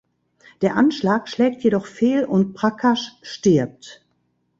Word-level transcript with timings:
Der 0.63 0.77
Anschlag 0.77 1.29
schlägt 1.29 1.63
jedoch 1.63 1.85
fehl 1.85 2.25
und 2.25 2.55
Prakash 2.55 3.11
stirbt. 3.21 4.01